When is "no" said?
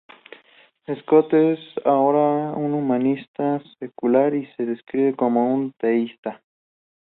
5.55-5.71